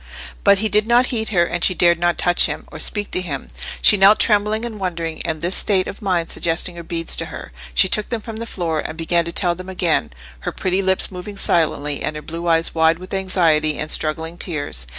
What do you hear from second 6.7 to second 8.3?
her beads to her, she took them